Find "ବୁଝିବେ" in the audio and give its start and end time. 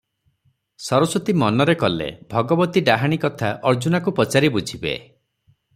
4.57-4.97